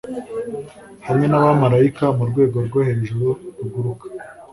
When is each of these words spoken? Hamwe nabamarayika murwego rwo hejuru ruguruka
Hamwe 1.07 1.25
nabamarayika 1.27 2.05
murwego 2.17 2.57
rwo 2.67 2.79
hejuru 2.87 3.27
ruguruka 3.59 4.05